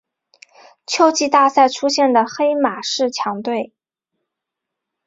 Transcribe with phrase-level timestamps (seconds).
[0.87, 3.71] 秋季大赛出现的黑马式强队。